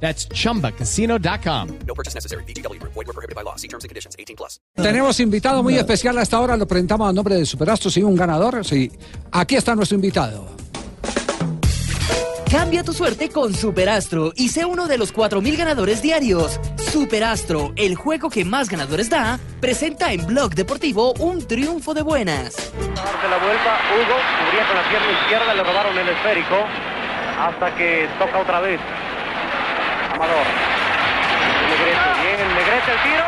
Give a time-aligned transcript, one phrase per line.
[0.00, 1.68] That's chumbacasino.com.
[1.86, 2.44] No purchase necessary.
[2.44, 2.80] BGW.
[2.82, 3.56] Void were prohibited by law.
[3.56, 4.14] See terms and conditions.
[4.18, 4.60] 18 plus.
[4.76, 8.64] Tenemos invitado muy especial hasta ahora, lo presentamos a nombre de Superastro, sí, un ganador,
[8.64, 8.92] sí.
[9.32, 10.46] Aquí está nuestro invitado.
[12.50, 16.60] Cambia tu suerte con Superastro y sé uno de los 4.000 ganadores diarios.
[16.92, 22.54] Superastro, el juego que más ganadores da, presenta en Blog Deportivo un triunfo de buenas.
[22.94, 26.56] darse la vuelta, Hugo cubría con la pierna izquierda, le robaron el esférico
[27.38, 28.80] hasta que toca otra vez.
[30.18, 33.26] Negrete, bien, Negrete el.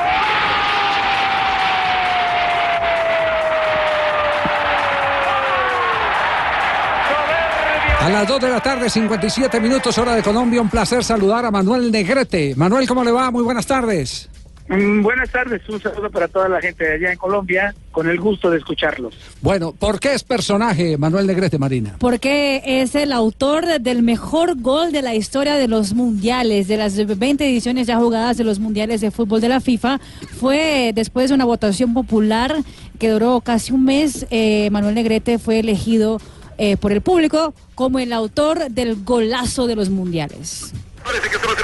[8.01, 11.51] A las 2 de la tarde, 57 minutos, hora de Colombia, un placer saludar a
[11.51, 12.55] Manuel Negrete.
[12.57, 13.31] Manuel, ¿cómo le va?
[13.31, 14.31] Muy buenas tardes.
[14.69, 18.21] Mm, Buenas tardes, un saludo para toda la gente de allá en Colombia, con el
[18.21, 19.15] gusto de escucharlos.
[19.41, 21.97] Bueno, ¿por qué es personaje Manuel Negrete, Marina?
[21.99, 26.97] Porque es el autor del mejor gol de la historia de los mundiales, de las
[26.97, 30.01] 20 ediciones ya jugadas de los mundiales de fútbol de la FIFA.
[30.39, 32.55] Fue después de una votación popular
[32.99, 36.21] que duró casi un mes, eh, Manuel Negrete fue elegido
[36.59, 40.73] eh, por el público como el autor del golazo de los mundiales.
[41.05, 41.57] Parece que se va a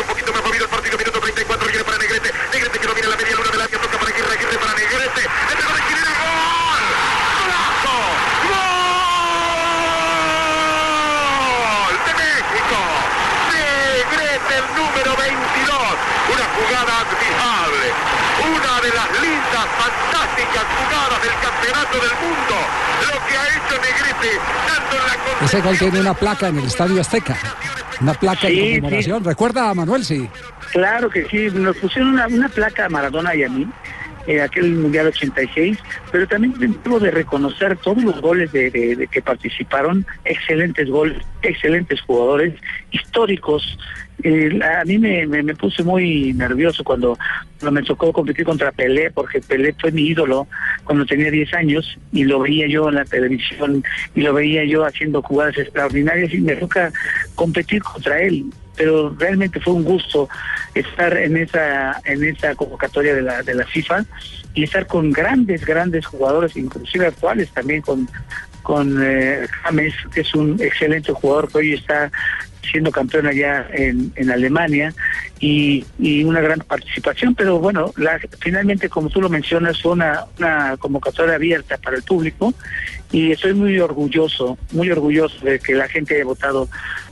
[0.44, 0.98] movido el partido.
[0.98, 1.66] Minuto 34.
[1.66, 2.32] Viene para Negrete.
[2.52, 3.80] Negrete que no viene la media luna del área.
[3.80, 4.32] Toca para Aguirre.
[4.34, 5.22] Aguirre para Negrete.
[5.24, 6.12] El de Aguirre.
[6.14, 6.84] ¡Gol!
[7.40, 7.96] ¡Golazo!
[8.44, 8.74] ¡Gol!
[12.04, 12.78] De México.
[13.50, 15.96] Negrete, el número 22.
[16.34, 17.86] Una jugada admirable.
[18.44, 22.56] Una de las lindas, fantásticas jugadas del campeonato del mundo.
[23.08, 24.30] Lo que ha hecho Negrete,
[24.68, 27.36] dando en la Ese gol tiene una placa en el Estadio Azteca.
[28.00, 29.24] Una placa Sí, de conmemoración.
[29.24, 30.04] ¿Recuerda a Manuel?
[30.04, 30.28] Sí.
[30.72, 33.66] Claro que sí, nos pusieron una, una placa a Maradona y a mí,
[34.26, 35.78] eh, aquel Mundial 86,
[36.10, 41.18] pero también debo de reconocer todos los goles de, de- de que participaron, excelentes goles,
[41.42, 42.54] excelentes jugadores,
[42.90, 43.78] históricos.
[44.22, 47.18] Eh, a mí me, me, me puse muy nervioso cuando,
[47.58, 50.46] cuando me tocó competir contra Pelé, porque Pelé fue mi ídolo
[50.84, 53.82] cuando tenía 10 años y lo veía yo en la televisión
[54.14, 56.92] y lo veía yo haciendo jugadas extraordinarias y me toca
[57.34, 58.46] competir contra él
[58.76, 60.28] pero realmente fue un gusto
[60.74, 64.04] estar en esa en esa convocatoria de la de la FIFA
[64.54, 68.08] y estar con grandes grandes jugadores inclusive actuales también con
[68.62, 72.10] con eh, James que es un excelente jugador que hoy está
[72.62, 74.94] siendo campeón allá en, en Alemania
[75.38, 80.24] y, y una gran participación pero bueno la, finalmente como tú lo mencionas fue una,
[80.38, 82.54] una convocatoria abierta para el público
[83.12, 86.68] y estoy muy orgulloso muy orgulloso de que la gente haya votado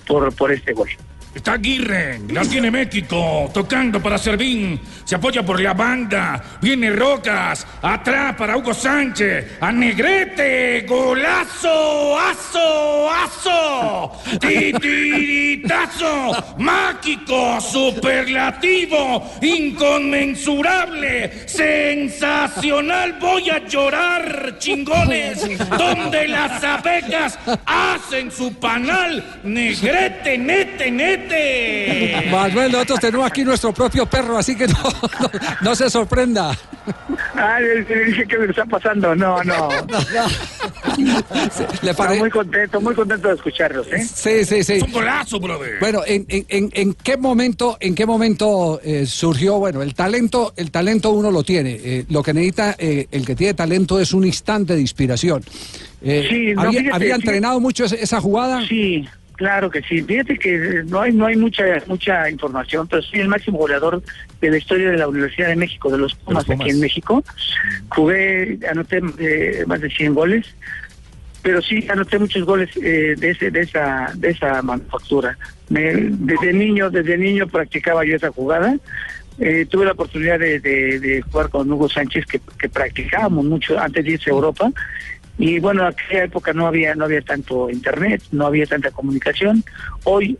[0.06, 0.88] por por este gol
[1.34, 7.66] Está Aguirre, la tiene México, tocando para Servín, se apoya por la banda, viene Rocas,
[7.80, 23.48] atrás para Hugo Sánchez, a Negrete, golazo, aso, aso, titiritazo, mágico, superlativo, inconmensurable, sensacional, voy
[23.48, 25.48] a llorar, chingones,
[25.78, 31.21] donde las abejas hacen su panal, Negrete, nete, nete.
[32.30, 34.74] Manuel, nosotros tenemos aquí nuestro propio perro, así que no,
[35.20, 36.56] no, no se sorprenda.
[37.34, 39.14] Ah, le, le dije que me está pasando.
[39.14, 39.68] No, no.
[41.82, 44.04] ¿Le pare- muy contento, muy contento de escucharlos, ¿eh?
[44.04, 44.72] Sí, sí, sí.
[44.74, 45.78] Es un golazo, brother.
[45.80, 49.58] Bueno, ¿en, en, en, en qué momento, en qué momento eh, surgió?
[49.58, 51.78] Bueno, el talento, el talento uno lo tiene.
[51.82, 55.42] eh, lo que necesita eh, el que tiene talento es un instante de inspiración.
[56.02, 57.20] Eh, Sí, no, ¿había, fíjate, había sí.
[57.22, 58.66] entrenado mucho esa jugada?
[58.66, 59.06] Sí,
[59.36, 60.02] claro que sí.
[60.02, 64.02] Fíjate que no hay no hay mucha mucha información, pero soy el máximo goleador
[64.40, 67.24] de la historia de la Universidad de México, de los Pumas, aquí en México.
[67.88, 70.46] Jugué, anoté eh, más de 100 goles,
[71.42, 75.36] pero sí anoté muchos goles eh, de ese de esa de esa manufactura.
[75.68, 78.76] Me- desde niño desde niño practicaba yo esa jugada.
[79.38, 83.78] Eh, tuve la oportunidad de, de- de jugar con Hugo Sánchez que, que practicábamos mucho
[83.78, 84.70] antes de irse a Europa
[85.42, 89.64] y bueno, en aquella época no había no había tanto internet, no había tanta comunicación.
[90.04, 90.38] Hoy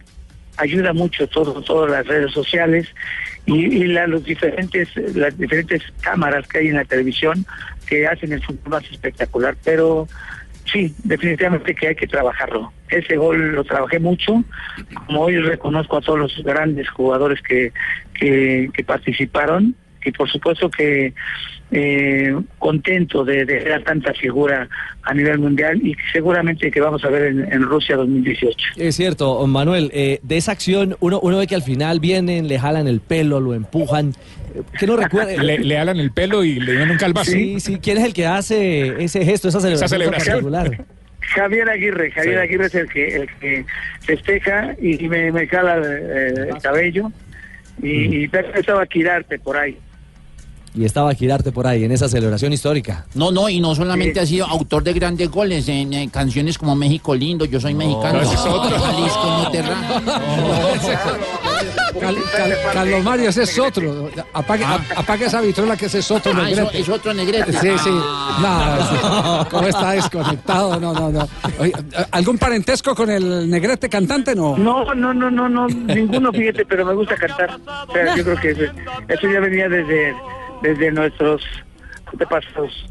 [0.58, 2.86] ayuda mucho todo todas las redes sociales
[3.46, 4.88] y, la- los diferentes
[5.22, 7.44] las diferentes cámaras que hay en la televisión
[7.88, 10.06] que hacen el fútbol más espectacular, pero
[10.72, 12.72] sí, definitivamente que hay que trabajarlo.
[12.88, 14.44] Ese gol lo trabajé mucho,
[15.06, 17.72] como hoy reconozco a todos los grandes jugadores que,
[18.14, 19.74] que participaron
[20.04, 21.12] y por supuesto que
[21.72, 24.68] eh, contento de, de ver a tanta figura
[25.02, 28.56] a nivel mundial y seguramente que vamos a ver en, en Rusia 2018.
[28.76, 32.58] Es cierto, Manuel, eh, de esa acción uno, uno ve que al final vienen, le
[32.58, 34.10] jalan el pelo, lo empujan.
[34.54, 35.32] Eh, ¿Qué no recuerda?
[35.42, 37.30] Le, le alan el pelo y le dan un calvazo.
[37.32, 40.52] Sí, sí, ¿quién es el que hace ese gesto, esa celebración, tan celebración.
[40.52, 40.86] particular?
[41.34, 42.40] Javier Aguirre, Javier Sí.
[42.42, 43.64] Aguirre es el que, el que
[44.00, 47.10] festeja y, y me, me jala eh, el cabello
[47.82, 49.78] y, y empezaba a quirarte por ahí.
[50.74, 53.04] Y estaba Girarte por ahí en esa celebración histórica.
[53.14, 54.18] No, no, y no solamente Sí.
[54.20, 58.20] ha sido autor de grandes goles en eh, canciones como México lindo, yo soy mexicano.
[58.20, 58.78] otro.
[58.78, 60.02] Jalisco no te raja.
[62.00, 64.10] Cal- Cal- Carlos Mario, ese es otro.
[64.32, 66.80] Apague, ap- apague esa vitrola que ese es otro Ah, negrete.
[66.80, 67.52] es otro negrete.
[67.52, 67.90] Sí, sí.
[67.92, 69.42] Ah.
[69.44, 70.80] No, ¿cómo está desconectado?
[70.80, 71.28] No, no, no.
[71.58, 71.72] Oye,
[72.10, 74.34] ¿Algún parentesco con el negrete cantante?
[74.34, 74.56] No.
[74.56, 77.58] No, no, no, no, no, ninguno, fíjate, pero me gusta cantar.
[77.88, 78.62] O sea, yo creo que eso,
[79.08, 80.14] eso ya venía desde,
[80.62, 81.42] desde nuestros
[82.12, 82.86] antepasados.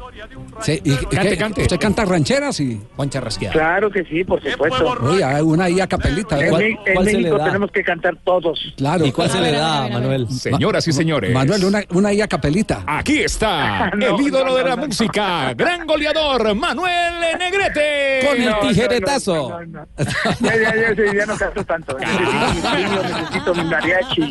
[0.60, 1.36] Sí, ¿y, y Cante, qué?
[1.36, 1.62] cante.
[1.62, 2.60] ¿Usted canta rancheras?
[2.60, 2.80] Y...
[3.12, 3.52] Rasqueada.
[3.52, 4.96] Claro que sí, por supuesto.
[5.02, 6.38] Oye, hay una ahí a capelita.
[6.38, 6.48] En, ¿eh?
[6.50, 7.44] ¿Cuál- Me- en cuál se le México da?
[7.46, 8.74] tenemos que cantar todos.
[8.76, 9.04] Claro.
[9.06, 9.88] ¿Y cuál se le da.
[9.88, 10.28] Manuel?
[10.30, 11.32] Señoras y señores.
[11.32, 12.84] Manuel, una, una ahí a capelita.
[12.86, 14.86] Aquí está No, el ídolo no, de la no, no.
[14.88, 18.20] música, gran goleador, Manuel Negrete.
[18.26, 19.34] Con el tijeretazo.
[19.50, 19.86] no, no, no, no.
[20.40, 21.96] Ya, ya, ya, ya, ya no canto tanto.
[21.98, 24.30] Necesito, mi niño, necesito mi mariachi.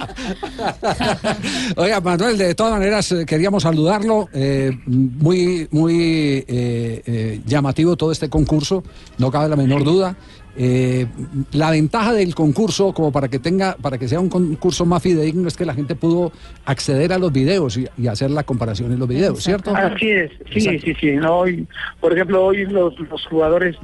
[1.75, 4.27] Oiga, Manuel, de todas maneras eh, queríamos saludarlo.
[4.33, 8.83] eh, muy, muy eh, eh, llamativo todo este concurso,
[9.17, 10.15] no cabe la menor duda.
[10.57, 11.07] Eh,
[11.53, 15.47] la ventaja del concurso, como para que tenga, para que sea un concurso más fidedigno,
[15.47, 16.33] es que la gente pudo
[16.65, 19.73] acceder a los videos y, y hacer la comparación en los videos, ¿cierto?
[19.73, 20.81] Así es, sí, Exacto.
[20.83, 21.11] sí, sí.
[21.13, 21.67] No, hoy,
[22.01, 23.77] por ejemplo, hoy los, los jugadores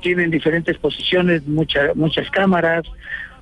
[0.00, 2.84] tienen diferentes posiciones, mucha, muchas cámaras,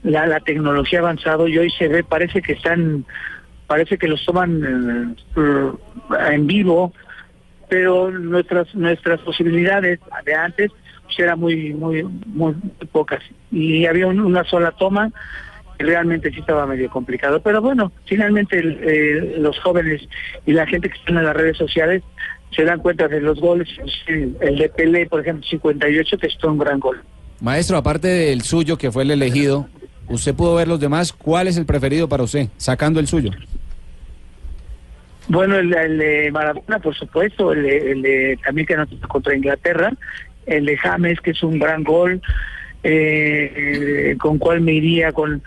[0.02, 3.04] la, la tecnología ha avanzado y hoy se ve, parece que están,
[3.72, 5.72] parece que los toman eh,
[6.34, 6.92] en vivo,
[7.70, 10.70] pero nuestras nuestras posibilidades de antes
[11.04, 12.52] pues, eran muy, muy, muy
[12.92, 15.10] pocas y había un- una sola toma
[15.78, 17.40] realmente sí estaba medio complicado.
[17.42, 20.02] Pero bueno, finalmente eh, los jóvenes
[20.46, 22.02] y la gente que está en las redes sociales
[22.54, 23.68] se dan cuenta de los goles.
[24.06, 27.00] El, el de Pelé, por ejemplo, 58, que es un gran gol.
[27.40, 29.66] Maestro, aparte del suyo, que fue el elegido,
[30.08, 31.12] ¿usted pudo ver los demás?
[31.12, 33.30] ¿Cuál es el preferido para usted, sacando el suyo?
[35.32, 39.34] Bueno, el, el de Maradona, por supuesto, el, de- el de también que anotó contra
[39.34, 39.90] Inglaterra,
[40.44, 42.20] el de James, que es un gran gol,
[42.82, 45.42] eh, con cuál me iría, con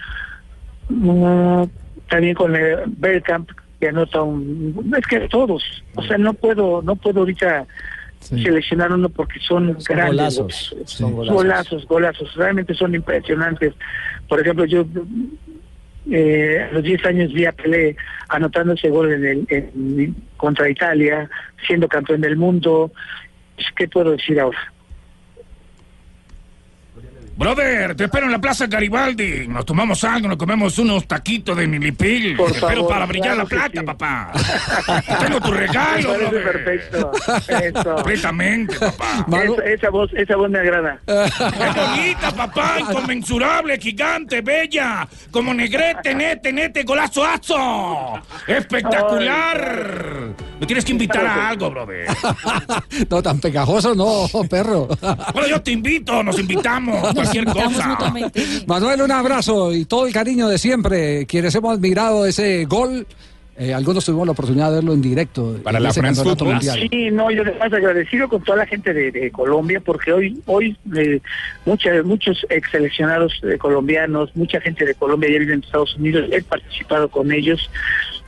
[0.90, 1.64] mm,
[2.10, 3.50] también con el Bergkamp,
[3.80, 4.92] que anota un...
[4.98, 7.66] Es que todos, o sea, no puedo, no puedo ahorita
[8.20, 10.76] seleccionar uno porque son, Son grandes golazos.
[11.30, 13.74] golazos, golazos, realmente son impresionantes.
[14.28, 14.84] Por ejemplo, yo
[16.12, 17.96] eh, a los 10 años vi a Pelé
[18.30, 21.30] anotando ese gol en el, en- contra Italia,
[21.66, 22.92] siendo campeón del mundo.
[23.76, 24.58] ¿Qué puedo decir ahora?
[27.38, 29.46] Brother, te espero en la Plaza Garibaldi.
[29.50, 32.38] Nos tomamos algo, nos comemos unos taquitos de milipil.
[32.38, 33.86] Por te espero favor, para brillar claro la plata, sí.
[33.86, 34.32] papá.
[35.20, 36.44] Tengo tu Me regalo, parece brother.
[36.64, 37.12] perfecto.
[37.50, 37.96] Eso.
[37.96, 39.26] Completamente, papá.
[39.28, 40.98] Manu- Esa, esa voz, esa voz me agrada.
[41.06, 41.12] ¡Qué
[41.82, 42.78] bonita, papá!
[42.80, 45.06] Inconmensurable, gigante, bella.
[45.30, 48.14] Como negrete, nete, nete, golazo, azo.
[48.48, 50.30] ¡Espectacular!
[50.60, 52.08] Me tienes que invitar a algo, brother.
[53.10, 54.88] no, tan pegajoso, no, perro.
[55.34, 57.98] Bueno, yo te invito, nos invitamos, cualquier cosa.
[58.66, 61.26] Manuel, un abrazo y todo el cariño de siempre.
[61.26, 63.06] Quienes hemos admirado ese gol,
[63.58, 65.60] eh, algunos tuvimos la oportunidad de verlo en directo.
[65.62, 66.54] Para en la France Football.
[66.54, 66.88] mundial.
[66.90, 70.78] Sí, no, yo además agradecido con toda la gente de, de Colombia, porque hoy, hoy
[70.96, 71.20] eh,
[71.66, 76.30] mucha- muchos ex seleccionados eh, colombianos, mucha gente de Colombia ya vive en Estados Unidos,
[76.32, 77.70] he participado con ellos,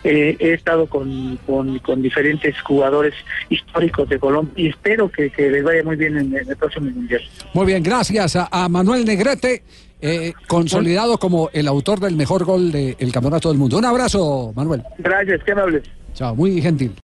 [0.03, 3.13] eh, he estado con, con, con diferentes jugadores
[3.49, 6.89] históricos de Colombia y espero que, que les vaya muy bien en, en el próximo
[6.89, 7.21] mundial.
[7.53, 9.63] Muy bien, gracias a, a Manuel Negrete,
[10.01, 13.77] eh, consolidado como el autor del mejor gol del Campeonato del Mundo.
[13.77, 14.83] Un abrazo, Manuel.
[14.99, 15.83] Gracias, qué amables.
[16.13, 16.95] Chao, muy gentil.